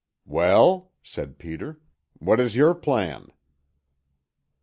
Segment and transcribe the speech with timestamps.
[0.25, 1.79] "Well?" said Peter.
[2.17, 3.27] "What is your plan?"